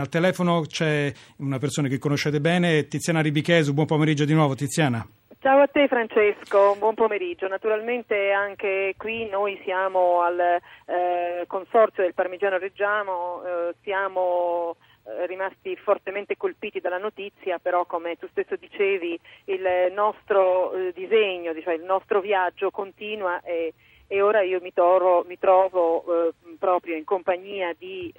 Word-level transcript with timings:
Al 0.00 0.08
telefono 0.08 0.62
c'è 0.62 1.12
una 1.40 1.58
persona 1.58 1.86
che 1.86 1.98
conoscete 1.98 2.40
bene, 2.40 2.88
Tiziana 2.88 3.20
Ribichesu. 3.20 3.74
Buon 3.74 3.84
pomeriggio 3.84 4.24
di 4.24 4.32
nuovo, 4.32 4.54
Tiziana. 4.54 5.06
Ciao 5.40 5.60
a 5.60 5.66
te 5.66 5.88
Francesco, 5.88 6.74
buon 6.78 6.94
pomeriggio. 6.94 7.46
Naturalmente 7.48 8.30
anche 8.30 8.94
qui 8.96 9.28
noi 9.28 9.60
siamo 9.62 10.22
al 10.22 10.40
eh, 10.40 11.44
consorzio 11.46 12.02
del 12.02 12.14
Parmigiano 12.14 12.56
Reggiano, 12.56 13.42
eh, 13.44 13.74
siamo 13.82 14.76
eh, 15.04 15.26
rimasti 15.26 15.76
fortemente 15.76 16.34
colpiti 16.38 16.80
dalla 16.80 16.96
notizia, 16.96 17.58
però 17.58 17.84
come 17.84 18.16
tu 18.16 18.26
stesso 18.30 18.56
dicevi 18.56 19.20
il 19.44 19.92
nostro 19.92 20.72
eh, 20.72 20.92
disegno, 20.94 21.52
diciamo, 21.52 21.76
il 21.76 21.84
nostro 21.84 22.22
viaggio 22.22 22.70
continua 22.70 23.42
e, 23.42 23.74
e 24.06 24.22
ora 24.22 24.40
io 24.40 24.60
mi, 24.62 24.72
toro, 24.72 25.26
mi 25.28 25.38
trovo 25.38 26.04
eh, 26.28 26.32
proprio 26.58 26.96
in 26.96 27.04
compagnia 27.04 27.74
di 27.78 28.10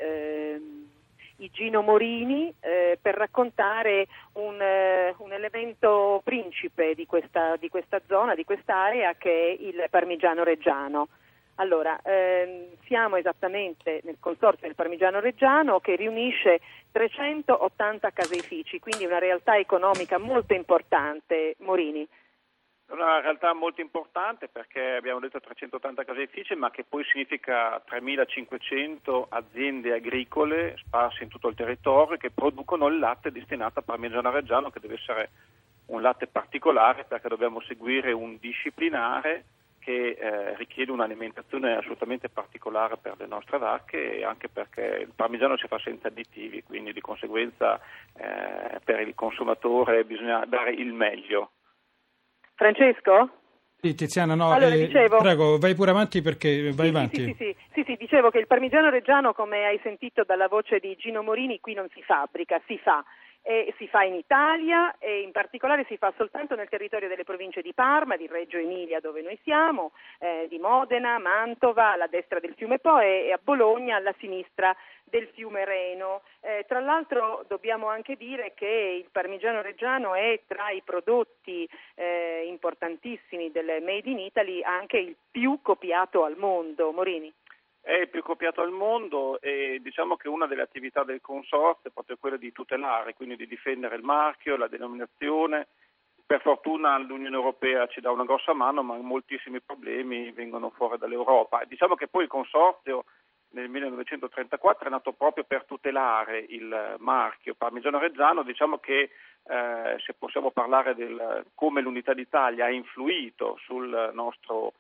ehm, 1.42 1.50
Gino 1.52 1.82
Morini 1.82 2.54
eh, 2.60 2.98
per 3.02 3.16
raccontare 3.16 4.08
un, 4.34 4.62
eh, 4.62 5.14
un, 5.18 5.34
elemento 5.34 6.22
principe 6.24 6.94
di 6.94 7.06
questa, 7.06 7.56
di 7.58 7.70
questa 7.70 8.02
zona, 8.08 8.36
di 8.36 8.44
quest'area 8.44 9.16
che 9.16 9.30
è 9.30 9.64
il 9.64 9.88
parmigiano 9.90 10.44
reggiano. 10.44 11.08
Allora, 11.56 12.00
ehm, 12.04 12.70
siamo 12.86 13.18
esattamente 13.18 14.02
nel 14.04 14.18
consorzio 14.20 14.66
del 14.66 14.76
Parmigiano 14.76 15.20
Reggiano 15.20 15.80
che 15.80 15.96
riunisce 15.96 16.60
380 16.92 18.10
caseifici, 18.12 18.80
quindi 18.80 19.06
una 19.06 19.20
realtà 19.20 19.58
economica 19.58 20.18
molto 20.18 20.54
importante. 20.54 21.56
Morini. 21.60 22.08
È 22.92 22.94
una 22.94 23.22
realtà 23.22 23.54
molto 23.54 23.80
importante 23.80 24.50
perché 24.50 24.96
abbiamo 24.98 25.22
detto 25.22 25.40
380 25.40 26.04
caseifici, 26.04 26.56
ma 26.56 26.72
che 26.72 26.84
poi 26.84 27.06
significa 27.06 27.82
3.500 27.90 29.28
aziende 29.30 29.94
agricole 29.94 30.76
sparse 30.76 31.24
in 31.24 31.30
tutto 31.30 31.48
il 31.48 31.56
territorio 31.56 32.18
che 32.18 32.32
producono 32.32 32.88
il 32.88 33.00
latte 33.00 33.32
destinato 33.32 33.80
a 33.80 33.84
Parmigiano 33.84 34.30
Reggiano, 34.30 34.72
che 34.72 34.82
deve 34.82 34.96
essere 34.96 35.30
un 35.86 36.02
latte 36.02 36.28
particolare 36.28 37.06
perché 37.06 37.30
dobbiamo 37.30 37.62
seguire 37.62 38.12
un 38.12 38.36
disciplinare 38.42 39.46
che 39.80 40.18
eh, 40.20 40.58
richiede 40.58 40.92
un'alimentazione 40.92 41.78
assolutamente 41.78 42.28
particolare 42.28 42.98
per 42.98 43.16
le 43.18 43.26
nostre 43.26 43.58
vacche 43.58 44.18
e 44.18 44.26
anche 44.26 44.50
perché 44.50 45.06
il 45.08 45.14
parmigiano 45.16 45.56
si 45.56 45.68
fa 45.68 45.80
senza 45.80 46.10
additivi, 46.10 46.62
quindi 46.62 46.92
di 46.92 47.00
conseguenza 47.00 47.80
eh, 48.18 48.82
per 48.84 49.00
il 49.00 49.16
consumatore 49.16 50.04
bisogna 50.04 50.44
dare 50.44 50.72
il 50.72 50.92
meglio. 50.92 51.52
Francesco? 52.62 53.30
Sì, 53.82 53.96
Tiziana, 53.96 54.36
no, 54.36 54.52
allora, 54.52 54.76
eh, 54.76 54.86
dicevo, 54.86 55.18
prego, 55.18 55.58
vai 55.58 55.74
pure 55.74 55.90
avanti 55.90 56.22
perché 56.22 56.72
vai 56.72 56.90
sì, 56.90 56.96
avanti. 56.96 57.24
Sì 57.24 57.36
sì, 57.36 57.56
sì, 57.74 57.84
sì, 57.88 57.96
dicevo 57.98 58.30
che 58.30 58.38
il 58.38 58.46
parmigiano 58.46 58.92
reggiano, 58.92 59.34
come 59.34 59.66
hai 59.66 59.80
sentito 59.82 60.24
dalla 60.24 60.48
voce 60.48 60.78
di 60.78 60.96
Gino 60.96 61.24
Morini, 61.24 61.60
qui 61.60 61.74
non 61.74 61.88
si 61.92 62.04
fabbrica, 62.04 62.62
si 62.68 62.78
fa 62.78 63.04
e 63.44 63.74
si 63.78 63.88
fa 63.88 64.04
in 64.04 64.14
Italia 64.14 64.98
e 65.00 65.22
in 65.22 65.32
particolare 65.32 65.86
si 65.88 65.98
fa 65.98 66.14
soltanto 66.16 66.56
nel 66.56 66.70
territorio 66.70 67.08
delle 67.08 67.24
province 67.24 67.62
di 67.62 67.74
Parma, 67.74 68.16
di 68.16 68.28
Reggio 68.28 68.58
Emilia 68.58 69.00
dove 69.00 69.22
noi 69.22 69.40
siamo, 69.44 69.92
eh, 70.20 70.46
di 70.48 70.60
Modena, 70.60 71.18
Mantova 71.18 71.92
alla 71.92 72.08
destra 72.08 72.40
del 72.40 72.54
fiume 72.56 72.80
Po 72.80 73.00
e, 73.00 73.26
e 73.26 73.32
a 73.32 73.40
Bologna 73.42 73.96
alla 73.96 74.14
sinistra 74.20 74.76
del 75.04 75.28
fiume 75.34 75.66
Reno. 75.66 76.22
Eh, 76.40 76.66
tra 76.68 76.80
l'altro 76.80 77.44
dobbiamo 77.48 77.88
anche 77.88 78.16
dire 78.16 78.54
che 78.56 79.02
il 79.04 79.10
parmigiano 79.12 79.62
reggiano 79.62 80.16
è 80.16 80.42
tra 80.48 80.70
i 80.70 80.82
prodotti 80.84 81.68
eh, 81.96 82.46
importantissimi 82.48 83.52
del 83.52 83.82
Made 83.82 84.10
in 84.10 84.20
Italy 84.20 84.64
anche 84.64 84.98
il 84.98 85.16
più 85.30 85.60
copiato 85.62 86.24
al 86.24 86.38
mondo. 86.38 86.92
Morini 86.92 87.32
è 87.82 87.94
il 87.94 88.10
più 88.10 88.22
copiato 88.22 88.62
al 88.62 88.72
mondo 88.72 89.42
e 89.42 89.80
diciamo 89.82 90.16
che 90.16 90.30
una 90.30 90.46
delle 90.46 90.62
attività 90.62 91.04
del 91.04 91.20
consorzio 91.20 91.90
è 91.90 91.94
proprio 91.94 92.18
quella 92.18 92.38
di 92.38 92.52
tutelare, 92.52 93.16
quindi 93.16 93.36
di 93.36 93.48
difendere 93.48 93.96
il 93.96 94.04
marchio, 94.04 94.56
la 94.56 94.68
denominazione. 94.68 95.68
Per 96.26 96.42
fortuna 96.42 96.98
l'Unione 97.00 97.36
Europea 97.36 97.88
ci 97.88 98.00
dà 98.00 98.12
una 98.12 98.24
grossa 98.24 98.54
mano, 98.54 98.84
ma 98.84 98.96
moltissimi 98.98 99.60
problemi 99.62 100.32
vengono 100.32 100.70
fuori 100.70 100.98
dall'Europa. 100.98 101.64
Diciamo 101.66 101.96
che 101.96 102.08
poi 102.08 102.24
il 102.24 102.30
consorzio 102.30 103.06
nel 103.54 103.68
1934 103.68 104.88
è 104.88 104.92
nato 104.92 105.12
proprio 105.12 105.44
per 105.44 105.66
tutelare 105.66 106.40
il 106.40 106.96
marchio 107.00 107.56
parmigiano 107.56 108.00
reggiano, 108.00 108.44
diciamo 108.44 108.78
che 108.78 109.10
eh, 109.44 109.96
se 110.06 110.14
possiamo 110.14 110.52
parlare 110.52 110.96
del 110.96 111.46
come 111.56 111.82
l'unità 111.82 112.14
d'Italia 112.14 112.66
ha 112.66 112.72
influito 112.72 113.58
sul 113.66 114.12
nostro 114.14 114.74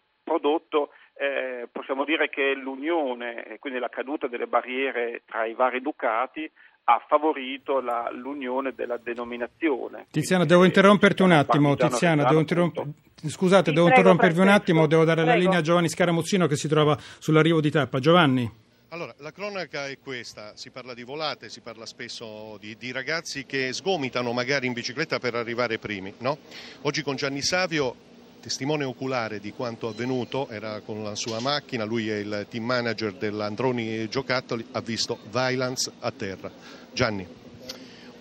possiamo 2.01 2.05
dire 2.05 2.29
che 2.29 2.53
l'unione 2.55 3.45
e 3.45 3.59
quindi 3.59 3.79
la 3.79 3.89
caduta 3.89 4.27
delle 4.27 4.47
barriere 4.47 5.21
tra 5.25 5.45
i 5.45 5.53
vari 5.53 5.81
ducati 5.81 6.49
ha 6.85 7.03
favorito 7.07 7.79
la, 7.79 8.09
l'unione 8.11 8.73
della 8.73 8.97
denominazione. 8.97 10.07
Tiziana, 10.09 10.45
devo 10.45 10.63
interromperti 10.65 11.21
un 11.21 11.31
attimo. 11.31 11.75
Tiziana, 11.75 12.23
devo 12.23 12.39
interromp- 12.39 12.83
scusate, 13.23 13.69
sì, 13.69 13.75
devo 13.75 13.85
prego, 13.85 13.99
interrompervi 13.99 14.35
Francesco. 14.35 14.41
un 14.41 14.61
attimo, 14.61 14.87
devo 14.87 15.05
dare 15.05 15.21
prego. 15.21 15.37
la 15.37 15.43
linea 15.43 15.59
a 15.59 15.61
Giovanni 15.61 15.89
Scaramuzzino 15.89 16.47
che 16.47 16.55
si 16.55 16.67
trova 16.67 16.97
sull'arrivo 16.97 17.61
di 17.61 17.69
tappa. 17.69 17.99
Giovanni. 17.99 18.51
Allora, 18.89 19.13
la 19.19 19.31
cronaca 19.31 19.87
è 19.87 19.97
questa, 19.99 20.57
si 20.57 20.69
parla 20.69 20.93
di 20.93 21.03
volate, 21.03 21.47
si 21.47 21.61
parla 21.61 21.85
spesso 21.85 22.57
di, 22.59 22.75
di, 22.75 22.91
ragazzi 22.91 23.45
che 23.45 23.71
sgomitano 23.71 24.33
magari 24.33 24.67
in 24.67 24.73
bicicletta 24.73 25.17
per 25.17 25.35
arrivare 25.35 25.77
primi, 25.77 26.13
no? 26.17 26.37
Oggi 26.81 27.01
con 27.01 27.15
Gianni 27.15 27.41
Savio 27.41 28.09
testimone 28.41 28.83
oculare 28.83 29.39
di 29.39 29.53
quanto 29.53 29.87
avvenuto, 29.87 30.49
era 30.49 30.81
con 30.81 31.03
la 31.03 31.15
sua 31.15 31.39
macchina, 31.39 31.85
lui 31.85 32.09
è 32.09 32.17
il 32.17 32.47
team 32.49 32.65
manager 32.65 33.13
dell'Androni 33.13 34.09
Giocattoli, 34.09 34.65
ha 34.71 34.81
visto 34.81 35.19
violence 35.29 35.89
a 35.99 36.11
terra. 36.11 36.51
Gianni. 36.91 37.39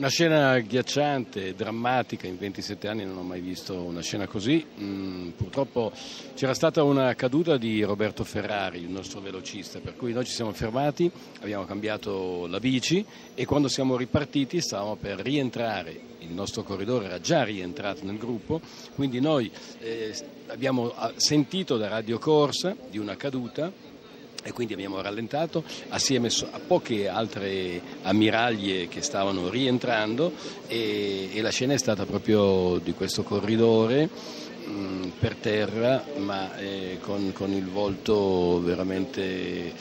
Una 0.01 0.09
scena 0.09 0.53
agghiacciante, 0.53 1.55
drammatica, 1.55 2.27
in 2.27 2.39
27 2.39 2.89
anni 2.89 3.05
non 3.05 3.19
ho 3.19 3.23
mai 3.23 3.41
visto 3.41 3.83
una 3.83 4.01
scena 4.01 4.27
così. 4.27 4.65
Mm, 4.81 5.29
purtroppo 5.31 5.93
c'era 6.35 6.55
stata 6.55 6.83
una 6.83 7.15
caduta 7.15 7.59
di 7.59 7.83
Roberto 7.83 8.25
Ferrari, 8.25 8.79
il 8.79 8.89
nostro 8.89 9.21
velocista, 9.21 9.79
per 9.79 9.97
cui 9.97 10.15
noi 10.15 10.25
ci 10.25 10.33
siamo 10.33 10.53
fermati, 10.53 11.11
abbiamo 11.41 11.67
cambiato 11.67 12.47
la 12.47 12.59
bici 12.59 13.05
e 13.35 13.45
quando 13.45 13.69
siamo 13.69 13.99
ripartiti 13.99 14.63
stavamo 14.63 14.97
per 14.97 15.19
rientrare, 15.19 16.10
il 16.31 16.37
nostro 16.37 16.63
corridore 16.63 17.07
era 17.07 17.21
già 17.21 17.43
rientrato 17.43 18.05
nel 18.05 18.17
gruppo, 18.17 18.61
quindi 18.95 19.21
noi 19.21 19.51
eh, 19.81 20.15
abbiamo 20.47 20.95
sentito 21.17 21.77
da 21.77 21.89
Radio 21.89 22.19
Corsa 22.19 22.75
di 22.89 22.99
una 22.99 23.17
caduta 23.17 23.71
e 24.43 24.53
quindi 24.53 24.73
abbiamo 24.73 25.01
rallentato 25.03 25.63
assieme 25.89 26.29
a 26.29 26.61
poche 26.67 27.09
altre 27.09 27.83
ammiraglie 28.03 28.89
che 28.89 29.03
stavano 29.03 29.51
rientrando 29.51 30.33
e, 30.67 31.29
e 31.33 31.43
la 31.43 31.51
scena 31.51 31.75
è 31.75 31.79
stata 31.79 32.07
proprio 32.07 32.79
di 32.79 32.93
questo 32.95 33.23
corridore 33.23 34.09
mh, 34.65 34.71
mm, 34.71 35.03
per 35.19 35.35
terra 35.35 36.05
ma 36.17 36.57
eh, 36.57 36.99
con, 37.03 37.33
con, 37.35 37.53
il 37.53 37.67
volto 37.67 38.63
veramente 38.63 39.75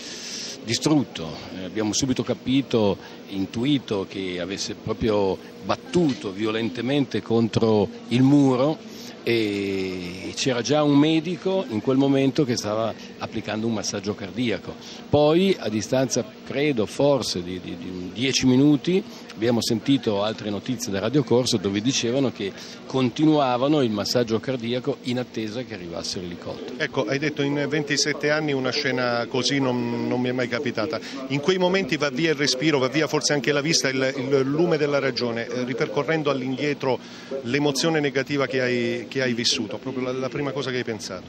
distrutto. 0.66 1.36
Eh, 1.58 1.64
abbiamo 1.64 1.94
subito 1.94 2.22
capito, 2.24 2.98
intuito 3.30 4.06
che 4.10 4.40
avesse 4.40 4.76
proprio 4.76 5.38
battuto 5.64 6.32
violentemente 6.32 7.22
contro 7.22 7.88
il 8.10 8.22
muro 8.24 8.78
e 9.24 10.32
c'era 10.36 10.62
già 10.62 10.82
un 10.82 10.98
medico 10.98 11.66
in 11.70 11.82
quel 11.82 11.98
momento 11.98 12.44
che 12.46 12.56
stava 12.56 12.94
applicando 13.18 13.68
un 13.68 13.74
massaggio 13.74 14.16
cardiaco. 14.16 14.74
Poi 15.10 15.56
a 15.60 15.70
distanza, 15.70 16.26
credo, 16.46 16.86
forse 16.86 17.44
di, 17.44 17.60
di, 17.60 17.78
di 17.78 18.12
10 18.14 18.46
minuti 18.48 19.04
abbiamo 19.36 19.62
sentito 19.62 20.24
altre 20.24 20.50
notizie 20.50 20.92
da 20.92 21.00
Radio 21.00 21.24
Corso 21.24 21.58
dove 21.58 21.80
dicevano 21.82 22.32
che 22.32 22.52
continuavano 22.86 23.82
il 23.82 23.92
massaggio 23.92 24.40
cardiaco 24.40 24.98
in 25.04 25.20
attesa 25.20 25.62
che 25.62 25.76
arrivasse 25.76 26.20
l'elicottero. 26.20 26.78
Ecco, 26.78 27.06
hai 27.06 27.20
detto 27.20 27.42
in 27.42 27.66
27 27.68 28.32
anni 28.32 28.52
una 28.52 28.72
scena 28.72 29.26
così 29.28 29.60
non, 29.60 30.08
non 30.08 30.20
mi 30.20 30.30
è 30.30 30.34
mai 30.34 30.48
capitata. 30.48 31.00
In 31.28 31.40
quei 31.40 31.58
momenti 31.58 31.98
va 31.98 32.10
via 32.10 32.32
il 32.32 32.36
respiro, 32.36 32.80
va 32.80 32.88
via 32.88 33.08
forse 33.08 33.19
anche 33.28 33.52
la 33.52 33.62
vista, 33.62 33.90
il, 33.90 34.13
il 34.18 34.40
lume 34.41 34.78
della 34.78 35.00
ragione, 35.00 35.48
eh, 35.48 35.63
ripercorrendo 35.63 36.30
all'indietro 36.30 37.00
l'emozione 37.44 38.00
negativa 38.00 38.48
che 38.48 38.62
hai, 38.62 39.06
che 39.07 39.21
hai 39.21 39.33
vissuto, 39.33 39.77
proprio 39.77 40.06
la, 40.06 40.12
la 40.12 40.30
prima 40.30 40.51
cosa 40.51 40.71
che 40.71 40.77
hai 40.77 40.83
pensato. 40.83 41.27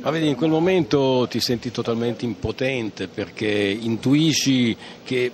Ma 0.00 0.10
vedi, 0.10 0.28
in 0.28 0.34
quel 0.34 0.50
momento 0.50 1.26
ti 1.30 1.40
senti 1.40 1.70
totalmente 1.70 2.24
impotente 2.24 3.06
perché 3.08 3.46
intuisci 3.46 4.76
che 5.04 5.30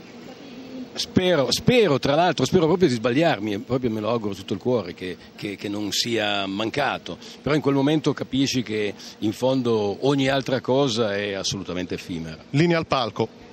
Spero, 0.99 1.53
spero, 1.53 2.01
tra 2.01 2.17
l'altro, 2.17 2.45
spero 2.45 2.67
proprio 2.67 2.89
di 2.89 2.95
sbagliarmi, 2.95 3.61
proprio 3.61 3.89
me 3.89 4.01
lo 4.01 4.11
auguro 4.11 4.35
tutto 4.35 4.55
il 4.55 4.59
cuore 4.59 4.95
che, 4.95 5.17
che, 5.37 5.55
che, 5.55 5.69
non 5.69 5.93
sia 5.93 6.45
mancato, 6.47 7.17
però 7.41 7.55
in 7.55 7.61
quel 7.61 7.77
momento 7.77 8.13
capisci 8.13 8.65
che 8.65 8.93
in 9.19 9.33
fondo 9.33 9.99
ogni 10.01 10.29
altra 10.29 10.61
cosa 10.61 11.15
è 11.15 11.35
assolutamente 11.35 11.95
effimera. 11.95 12.43
Linea 12.51 12.79
al 12.79 12.89
palco. 12.89 13.47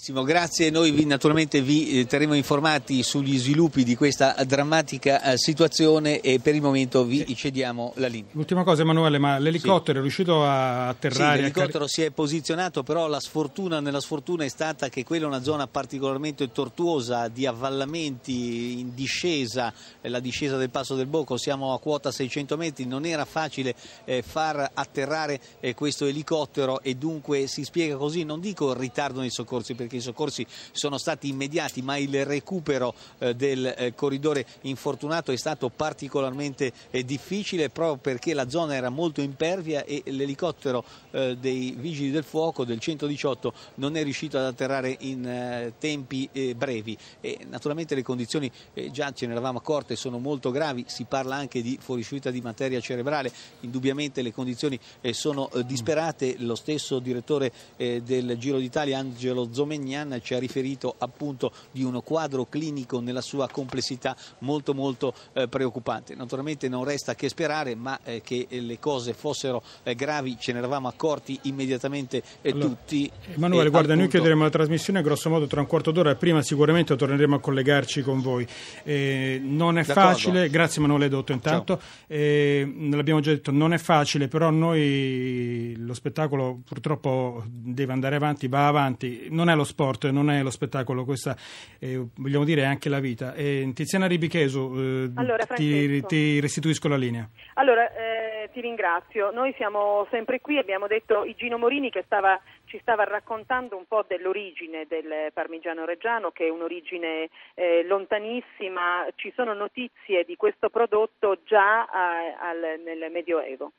Grazie, 0.00 0.70
noi 0.70 0.92
vi, 0.92 1.04
naturalmente 1.06 1.60
vi 1.60 1.98
eh, 1.98 2.06
terremo 2.06 2.34
informati 2.34 3.02
sugli 3.02 3.36
sviluppi 3.36 3.82
di 3.82 3.96
questa 3.96 4.32
drammatica 4.46 5.20
eh, 5.20 5.36
situazione 5.36 6.20
e 6.20 6.38
per 6.38 6.54
il 6.54 6.62
momento 6.62 7.04
vi 7.04 7.34
cediamo 7.34 7.92
la 7.96 8.06
linea. 8.06 8.30
L'ultima 8.32 8.62
cosa 8.62 8.82
Emanuele, 8.82 9.18
ma 9.18 9.38
l'elicottero 9.38 9.94
sì. 9.94 9.98
è 9.98 10.00
riuscito 10.00 10.44
a 10.44 10.86
atterrare? 10.86 11.36
Sì, 11.36 11.42
l'elicottero 11.42 11.84
a... 11.84 11.88
si 11.88 12.02
è 12.02 12.10
posizionato, 12.12 12.84
però 12.84 13.08
la 13.08 13.18
sfortuna 13.18 13.80
nella 13.80 14.00
sfortuna 14.00 14.44
è 14.44 14.48
stata 14.48 14.88
che 14.88 15.02
quella 15.02 15.24
è 15.24 15.28
una 15.28 15.42
zona 15.42 15.66
particolarmente 15.66 16.52
tortuosa 16.52 17.26
di 17.26 17.44
avvallamenti 17.44 18.78
in 18.78 18.94
discesa, 18.94 19.74
la 20.02 20.20
discesa 20.20 20.56
del 20.56 20.70
Passo 20.70 20.94
del 20.94 21.06
Bocco, 21.06 21.36
siamo 21.36 21.74
a 21.74 21.80
quota 21.80 22.12
600 22.12 22.56
metri, 22.56 22.86
non 22.86 23.04
era 23.04 23.24
facile 23.24 23.74
eh, 24.04 24.22
far 24.22 24.70
atterrare 24.74 25.40
eh, 25.58 25.74
questo 25.74 26.06
elicottero 26.06 26.80
e 26.82 26.94
dunque 26.94 27.48
si 27.48 27.64
spiega 27.64 27.96
così, 27.96 28.22
non 28.22 28.38
dico 28.38 28.70
il 28.70 28.76
ritardo 28.76 29.18
nei 29.18 29.30
soccorsi 29.30 29.74
perché 29.88 29.96
i 29.96 30.00
soccorsi 30.00 30.46
sono 30.70 30.98
stati 30.98 31.28
immediati, 31.28 31.82
ma 31.82 31.96
il 31.96 32.24
recupero 32.24 32.94
eh, 33.18 33.34
del 33.34 33.66
eh, 33.66 33.94
corridore 33.94 34.46
infortunato 34.62 35.32
è 35.32 35.36
stato 35.36 35.70
particolarmente 35.70 36.72
eh, 36.90 37.04
difficile 37.04 37.70
proprio 37.70 37.96
perché 37.96 38.34
la 38.34 38.48
zona 38.48 38.74
era 38.74 38.90
molto 38.90 39.22
impervia 39.22 39.84
e 39.84 40.02
l'elicottero 40.06 40.84
dei 41.10 41.74
vigili 41.76 42.10
del 42.10 42.22
fuoco 42.22 42.64
del 42.64 42.78
118 42.78 43.52
non 43.76 43.96
è 43.96 44.02
riuscito 44.02 44.36
ad 44.36 44.44
atterrare 44.44 44.94
in 45.00 45.72
tempi 45.78 46.28
brevi. 46.54 46.96
E 47.20 47.38
naturalmente 47.48 47.94
le 47.94 48.02
condizioni 48.02 48.50
già 48.90 49.10
ce 49.12 49.26
ne 49.26 49.32
eravamo 49.32 49.58
accorte 49.58 49.96
sono 49.96 50.18
molto 50.18 50.50
gravi, 50.50 50.84
si 50.86 51.04
parla 51.04 51.36
anche 51.36 51.62
di 51.62 51.78
fuoriuscita 51.80 52.30
di 52.30 52.40
materia 52.40 52.80
cerebrale, 52.80 53.32
indubbiamente 53.60 54.20
le 54.20 54.32
condizioni 54.32 54.78
sono 55.12 55.48
disperate, 55.64 56.36
lo 56.38 56.54
stesso 56.54 56.98
direttore 56.98 57.52
del 57.76 58.36
Giro 58.38 58.58
d'Italia 58.58 58.98
Angelo 58.98 59.48
Zomeni 59.52 59.77
Magnan 59.78 60.20
ci 60.22 60.34
ha 60.34 60.38
riferito 60.38 60.94
appunto 60.98 61.52
di 61.70 61.82
un 61.82 62.00
quadro 62.02 62.46
clinico 62.46 63.00
nella 63.00 63.20
sua 63.20 63.48
complessità 63.48 64.16
molto 64.40 64.74
molto 64.74 65.14
eh, 65.32 65.48
preoccupante. 65.48 66.14
Naturalmente 66.14 66.68
non 66.68 66.84
resta 66.84 67.14
che 67.14 67.28
sperare 67.28 67.74
ma 67.74 67.98
eh, 68.04 68.20
che 68.20 68.46
le 68.50 68.78
cose 68.78 69.14
fossero 69.14 69.62
eh, 69.84 69.94
gravi 69.94 70.36
ce 70.38 70.52
ne 70.52 70.58
eravamo 70.58 70.88
accorti 70.88 71.38
immediatamente 71.42 72.22
eh, 72.42 72.50
allora, 72.50 72.66
tutti. 72.66 73.10
Emanuele, 73.34 73.70
guarda, 73.70 73.92
appunto... 73.92 73.94
noi 73.94 74.08
chiuderemo 74.08 74.42
la 74.42 74.50
trasmissione 74.50 75.02
grosso 75.02 75.30
modo 75.30 75.46
tra 75.46 75.60
un 75.60 75.66
quarto 75.66 75.90
d'ora 75.90 76.10
e 76.10 76.16
prima 76.16 76.42
sicuramente 76.42 76.96
torneremo 76.96 77.36
a 77.36 77.40
collegarci 77.40 78.02
con 78.02 78.20
voi. 78.20 78.46
Eh, 78.82 79.40
non 79.42 79.78
è 79.78 79.84
facile, 79.84 80.50
grazie 80.50 80.78
Emanuele 80.78 81.08
Dotto 81.08 81.32
intanto, 81.32 81.80
eh, 82.06 82.70
l'abbiamo 82.90 83.20
già 83.20 83.30
detto, 83.30 83.50
non 83.50 83.72
è 83.72 83.78
facile, 83.78 84.28
però 84.28 84.50
noi 84.50 85.74
lo 85.78 85.94
spettacolo 85.94 86.60
purtroppo 86.64 87.44
deve 87.46 87.92
andare 87.92 88.16
avanti, 88.16 88.48
va 88.48 88.66
avanti, 88.66 89.28
non 89.30 89.48
è 89.48 89.54
lo 89.54 89.64
sport, 89.68 90.08
non 90.08 90.30
è 90.30 90.42
lo 90.42 90.50
spettacolo, 90.50 91.04
questa 91.04 91.36
eh, 91.78 92.04
vogliamo 92.16 92.44
dire 92.44 92.62
è 92.62 92.64
anche 92.64 92.88
la 92.88 92.98
vita. 92.98 93.34
Eh, 93.34 93.70
Tiziana 93.74 94.06
Ribichesu, 94.06 94.74
eh, 94.76 95.10
allora, 95.14 95.44
ti, 95.46 96.02
ti, 96.06 96.40
restituisco 96.40 96.88
la 96.88 96.96
linea. 96.96 97.28
Allora, 97.54 97.90
eh, 97.92 98.50
ti 98.52 98.60
ringrazio. 98.60 99.30
Noi 99.30 99.54
siamo 99.56 100.06
sempre 100.10 100.40
qui, 100.40 100.58
abbiamo 100.58 100.86
detto 100.86 101.24
Igino 101.24 101.58
Morini 101.58 101.90
che 101.90 102.02
stava, 102.04 102.40
ci 102.64 102.78
stava 102.80 103.04
raccontando 103.04 103.76
un 103.76 103.84
po' 103.86 104.04
dell'origine 104.06 104.86
del 104.88 105.30
parmigiano 105.32 105.84
reggiano, 105.84 106.30
che 106.30 106.46
è 106.46 106.50
un'origine 106.50 107.28
eh, 107.54 107.84
lontanissima. 107.84 109.06
Ci 109.14 109.32
sono 109.36 109.54
notizie 109.54 110.24
di 110.24 110.36
questo 110.36 110.70
prodotto 110.70 111.38
già 111.44 111.84
a, 111.84 112.36
al, 112.40 112.80
nel 112.82 113.10
Medioevo. 113.12 113.72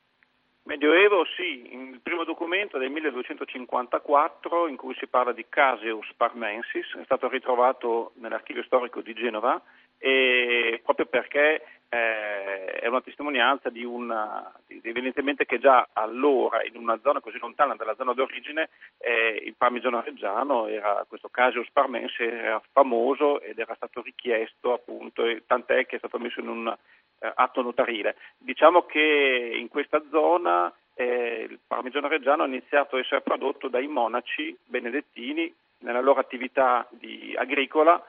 Medioevo 0.62 1.24
sì, 1.36 1.72
il 1.72 2.00
primo 2.02 2.24
documento 2.24 2.76
è 2.76 2.80
del 2.80 2.90
1254 2.90 4.68
in 4.68 4.76
cui 4.76 4.94
si 4.98 5.06
parla 5.06 5.32
di 5.32 5.46
Caseus 5.48 6.12
Parmensis, 6.16 6.96
è 6.96 7.04
stato 7.04 7.28
ritrovato 7.28 8.12
nell'archivio 8.16 8.62
storico 8.64 9.00
di 9.00 9.14
Genova 9.14 9.60
e 9.98 10.80
proprio 10.84 11.06
perché 11.06 11.79
eh, 11.92 12.66
è 12.78 12.86
una 12.86 13.00
testimonianza 13.00 13.68
di 13.68 13.84
una, 13.84 14.52
evidentemente 14.68 15.44
che 15.44 15.58
già 15.58 15.88
allora 15.92 16.64
in 16.64 16.76
una 16.76 16.98
zona 17.02 17.20
così 17.20 17.38
lontana 17.38 17.74
dalla 17.74 17.96
zona 17.96 18.14
d'origine 18.14 18.70
eh, 18.98 19.42
il 19.44 19.54
parmigiano 19.56 20.00
reggiano 20.00 20.68
era, 20.68 21.04
questo 21.08 21.28
Caseus 21.28 21.68
Parmensis 21.72 22.20
era 22.20 22.62
famoso 22.70 23.40
ed 23.40 23.58
era 23.58 23.74
stato 23.74 24.02
richiesto 24.02 24.72
appunto, 24.72 25.24
tant'è 25.46 25.86
che 25.86 25.96
è 25.96 25.98
stato 25.98 26.18
messo 26.20 26.38
in 26.38 26.48
un 26.48 26.68
eh, 26.68 27.32
atto 27.34 27.60
notarile. 27.60 28.14
Diciamo 28.38 28.86
che 28.86 29.56
in 29.58 29.66
questa 29.68 30.00
zona 30.10 30.72
eh, 30.94 31.48
il 31.50 31.58
parmigiano 31.66 32.06
reggiano 32.06 32.44
ha 32.44 32.46
iniziato 32.46 32.96
a 32.96 33.00
essere 33.00 33.20
prodotto 33.20 33.66
dai 33.66 33.88
monaci 33.88 34.56
benedettini 34.64 35.52
nella 35.78 36.00
loro 36.00 36.20
attività 36.20 36.86
di, 36.90 37.34
agricola 37.36 38.00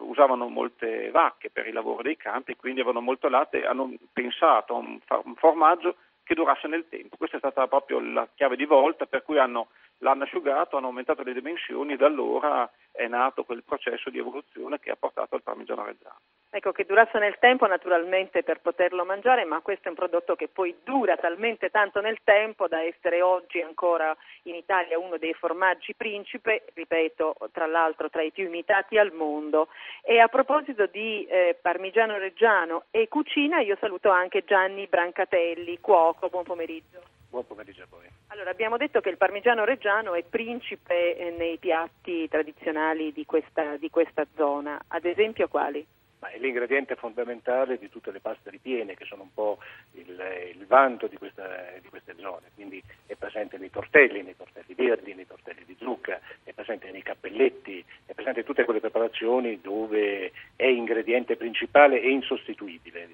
usavano 0.00 0.48
molte 0.48 1.10
vacche 1.10 1.50
per 1.50 1.66
il 1.66 1.74
lavoro 1.74 2.02
dei 2.02 2.16
campi 2.16 2.52
e 2.52 2.56
quindi 2.56 2.80
avevano 2.80 3.04
molto 3.04 3.28
latte 3.28 3.62
e 3.62 3.66
hanno 3.66 3.92
pensato 4.12 4.74
a 4.74 4.78
un, 4.78 4.98
un, 5.24 5.34
formaggio 5.36 5.96
che 6.22 6.34
durasse 6.34 6.66
nel 6.66 6.88
tempo. 6.88 7.16
Questa 7.16 7.36
è 7.36 7.40
stata 7.40 7.66
proprio 7.68 8.00
la 8.00 8.28
chiave 8.34 8.56
di 8.56 8.64
volta 8.64 9.06
per 9.06 9.22
cui 9.22 9.38
hanno, 9.38 9.68
l'hanno 9.98 10.24
asciugato, 10.24 10.76
hanno 10.76 10.86
aumentato 10.86 11.22
le 11.22 11.32
dimensioni 11.32 11.92
e 11.92 11.96
da 11.96 12.06
allora 12.06 12.70
è 12.90 13.06
nato 13.06 13.44
quel 13.44 13.62
processo 13.62 14.10
di 14.10 14.18
evoluzione 14.18 14.80
che 14.80 14.90
ha 14.90 14.96
portato 14.96 15.34
al 15.36 15.42
parmigiano 15.42 15.84
reggiano. 15.84 16.18
Ecco, 16.56 16.72
che 16.72 16.86
durasse 16.86 17.18
nel 17.18 17.36
tempo 17.38 17.66
naturalmente 17.66 18.42
per 18.42 18.60
poterlo 18.62 19.04
mangiare, 19.04 19.44
ma 19.44 19.60
questo 19.60 19.88
è 19.88 19.90
un 19.90 19.94
prodotto 19.94 20.36
che 20.36 20.48
poi 20.48 20.74
dura 20.82 21.14
talmente 21.18 21.68
tanto 21.68 22.00
nel 22.00 22.20
tempo 22.24 22.66
da 22.66 22.80
essere 22.80 23.20
oggi 23.20 23.60
ancora 23.60 24.16
in 24.44 24.54
Italia 24.54 24.98
uno 24.98 25.18
dei 25.18 25.34
formaggi 25.34 25.92
principe, 25.94 26.64
ripeto, 26.72 27.36
tra 27.52 27.66
l'altro 27.66 28.08
tra 28.08 28.22
i 28.22 28.30
più 28.30 28.46
imitati 28.46 28.96
al 28.96 29.12
mondo. 29.12 29.68
E 30.02 30.18
a 30.18 30.28
proposito 30.28 30.86
di 30.86 31.26
eh, 31.26 31.58
parmigiano 31.60 32.16
reggiano 32.16 32.84
e 32.90 33.06
cucina, 33.06 33.60
io 33.60 33.76
saluto 33.78 34.08
anche 34.08 34.42
Gianni 34.46 34.86
Brancatelli, 34.86 35.78
cuoco, 35.78 36.30
buon 36.30 36.44
pomeriggio. 36.44 37.02
Buon 37.28 37.46
pomeriggio 37.46 37.82
a 37.82 37.86
voi. 37.90 38.08
Allora, 38.28 38.48
abbiamo 38.48 38.78
detto 38.78 39.02
che 39.02 39.10
il 39.10 39.18
parmigiano 39.18 39.66
reggiano 39.66 40.14
è 40.14 40.22
principe 40.22 41.18
eh, 41.18 41.34
nei 41.36 41.58
piatti 41.58 42.26
tradizionali 42.28 43.12
di 43.12 43.26
questa, 43.26 43.76
di 43.76 43.90
questa 43.90 44.24
zona, 44.34 44.80
ad 44.88 45.04
esempio 45.04 45.48
quali? 45.48 45.86
Ma 46.26 46.32
è 46.32 46.38
l'ingrediente 46.38 46.96
fondamentale 46.96 47.78
di 47.78 47.88
tutte 47.88 48.10
le 48.10 48.18
paste 48.18 48.50
ripiene 48.50 48.96
che 48.96 49.04
sono 49.04 49.22
un 49.22 49.32
po' 49.32 49.58
il, 49.92 50.20
il 50.56 50.66
vanto 50.66 51.06
di, 51.06 51.16
questa, 51.16 51.46
di, 51.80 51.88
queste 51.88 52.16
zone, 52.18 52.50
quindi 52.54 52.82
è 53.06 53.14
presente 53.14 53.58
nei 53.58 53.70
tortelli, 53.70 54.22
nei 54.22 54.34
tortelli 54.36 54.74
verdi, 54.74 55.14
nei 55.14 55.26
tortelli 55.26 55.62
di 55.64 55.76
zucca, 55.78 56.20
è 56.42 56.52
presente 56.52 56.90
nei 56.90 57.02
cappelletti, 57.02 57.84
è 58.06 58.12
presente 58.12 58.40
in 58.40 58.46
tutte 58.46 58.64
quelle 58.64 58.80
preparazioni 58.80 59.60
dove 59.60 60.32
è 60.56 60.66
ingrediente 60.66 61.36
principale 61.36 62.00
e 62.00 62.10
insostituibile 62.10 63.06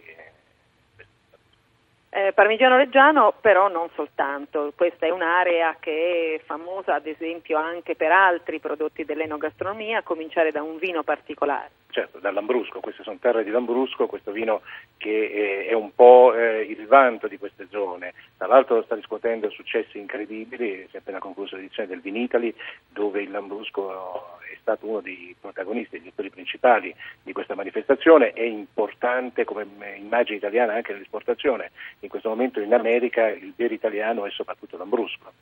eh, 2.14 2.32
Parmigiano 2.34 2.76
Reggiano 2.76 3.32
però 3.40 3.68
non 3.68 3.88
soltanto, 3.94 4.72
questa 4.76 5.06
è 5.06 5.10
un'area 5.10 5.76
che 5.80 6.38
è 6.38 6.44
famosa 6.44 6.94
ad 6.94 7.06
esempio 7.06 7.56
anche 7.56 7.96
per 7.96 8.12
altri 8.12 8.60
prodotti 8.60 9.04
dell'enogastronomia, 9.04 9.98
a 9.98 10.02
cominciare 10.02 10.52
da 10.52 10.62
un 10.62 10.76
vino 10.76 11.02
particolare. 11.02 11.70
Certo, 11.92 12.18
da 12.18 12.30
Lambrusco, 12.30 12.80
queste 12.80 13.02
sono 13.02 13.18
terre 13.20 13.44
di 13.44 13.50
Lambrusco, 13.50 14.06
questo 14.06 14.30
vino 14.30 14.62
che 14.96 15.66
è 15.68 15.74
un 15.74 15.94
po' 15.94 16.34
eh, 16.34 16.62
il 16.62 16.86
vanto 16.86 17.28
di 17.28 17.36
queste 17.36 17.66
zone. 17.70 18.14
Tra 18.38 18.46
l'altro 18.46 18.82
sta 18.82 18.94
riscuotendo 18.94 19.50
successi 19.50 19.98
incredibili, 19.98 20.86
si 20.88 20.96
è 20.96 21.00
appena 21.00 21.18
conclusa 21.18 21.56
l'edizione 21.56 21.88
del 21.88 22.00
Vinitali, 22.00 22.54
dove 22.88 23.20
il 23.20 23.30
Lambrusco 23.30 24.38
è 24.40 24.56
stato 24.58 24.86
uno 24.86 25.00
dei 25.00 25.36
protagonisti, 25.38 25.98
degli 25.98 26.08
attori 26.08 26.30
principali 26.30 26.94
di 27.22 27.32
questa 27.32 27.54
manifestazione, 27.54 28.32
è 28.32 28.42
importante 28.42 29.44
come 29.44 29.66
immagine 29.96 30.38
italiana 30.38 30.72
anche 30.72 30.92
nell'esportazione. 30.92 31.72
In 32.02 32.08
questo 32.08 32.28
momento 32.28 32.60
in 32.60 32.74
America 32.74 33.28
il 33.28 33.52
vero 33.56 33.72
italiano 33.72 34.26
è 34.26 34.30
soprattutto 34.30 34.76
Lambrusco. 34.76 35.32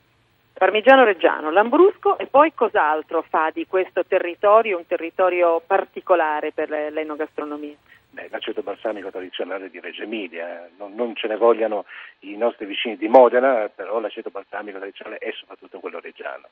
Parmigiano 0.53 1.03
Reggiano, 1.03 1.49
Lambrusco 1.49 2.19
e 2.19 2.27
poi 2.27 2.53
cos'altro 2.53 3.23
fa 3.23 3.49
di 3.51 3.65
questo 3.65 4.05
territorio 4.05 4.77
un 4.77 4.85
territorio 4.85 5.59
particolare 5.65 6.51
per 6.51 6.69
l'enogastronomia? 6.69 7.75
Beh, 8.11 8.27
l'aceto 8.29 8.61
balsamico 8.61 9.09
tradizionale 9.09 9.71
di 9.71 9.79
Reggio 9.79 10.03
Emilia, 10.03 10.69
non, 10.77 10.93
non, 10.93 11.15
ce 11.15 11.27
ne 11.27 11.35
vogliano 11.35 11.85
i 12.19 12.37
nostri 12.37 12.67
vicini 12.67 12.95
di 12.95 13.07
Modena, 13.07 13.69
però 13.73 13.99
l'aceto 13.99 14.29
balsamico 14.29 14.77
tradizionale 14.77 15.17
è 15.17 15.31
soprattutto 15.31 15.79
quello 15.79 15.99
reggiano. 15.99 16.47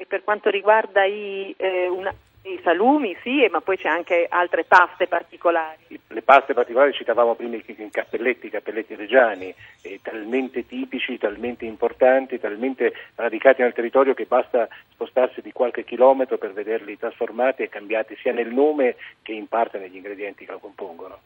E 0.00 0.06
per 0.06 0.22
quanto 0.22 0.48
riguarda 0.48 1.04
i, 1.04 1.52
eh, 1.58 1.88
una, 1.88 2.14
i 2.42 2.60
salumi, 2.62 3.16
sì, 3.20 3.44
ma 3.50 3.60
poi 3.60 3.76
c'è 3.76 3.88
anche 3.88 4.28
altre 4.30 4.62
paste 4.62 5.08
particolari. 5.08 5.98
Le 6.06 6.22
paste 6.22 6.54
particolari 6.54 6.92
citavamo 6.92 7.34
prima 7.34 7.56
i 7.56 7.90
cappelletti, 7.90 8.46
i 8.46 8.50
cappelletti 8.50 8.94
reggiani, 8.94 9.52
eh, 9.82 9.98
talmente 10.00 10.64
tipici, 10.66 11.18
talmente 11.18 11.64
importanti, 11.64 12.38
talmente 12.38 12.92
radicati 13.16 13.62
nel 13.62 13.72
territorio 13.72 14.14
che 14.14 14.24
basta 14.24 14.68
spostarsi 14.92 15.40
di 15.40 15.50
qualche 15.50 15.82
chilometro 15.82 16.38
per 16.38 16.52
vederli 16.52 16.96
trasformati 16.96 17.64
e 17.64 17.68
cambiati 17.68 18.16
sia 18.22 18.32
nel 18.32 18.52
nome 18.52 18.94
che 19.22 19.32
in 19.32 19.48
parte 19.48 19.78
negli 19.78 19.96
ingredienti 19.96 20.44
che 20.44 20.52
lo 20.52 20.60
compongono. 20.60 21.18